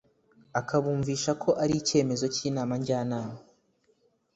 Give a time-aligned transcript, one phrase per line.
[0.59, 3.37] akabumvisha ko ari icyemezo cy’Inama Njyanama